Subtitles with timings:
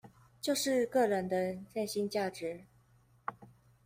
[0.41, 2.61] 就是個人的內心價值